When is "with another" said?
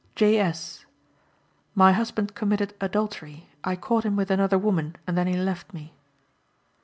4.15-4.57